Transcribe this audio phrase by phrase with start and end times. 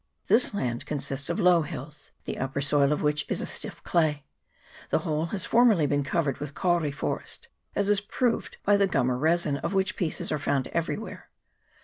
[0.25, 4.25] This land consists of low hills, the upper soil of which is a stiff clay;
[4.89, 9.11] the whole has formerly been covered with kauri forest, as is proved by the gum
[9.11, 10.41] or resin, of which pieces are
[10.73, 11.69] everywhere found.